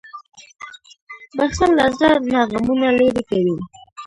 [1.37, 3.55] •بښل له زړه نه غمونه لېرې کوي.